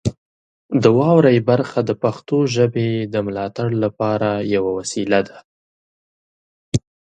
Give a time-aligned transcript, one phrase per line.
[0.81, 5.37] د واورئ برخه د پښتو ژبې د ملاتړ لپاره یوه لویه وسیله ده.